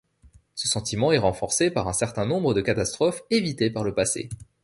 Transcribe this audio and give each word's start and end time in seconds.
Ce 0.55 0.67
sentiment 0.67 1.11
est 1.11 1.19
renforcé 1.19 1.69
par 1.69 1.87
un 1.87 1.93
certain 1.93 2.25
nombre 2.25 2.55
de 2.55 2.61
catastrophes 2.61 3.21
évitées 3.29 3.69
par 3.69 3.83
le 3.83 3.93
passé. 3.93 4.29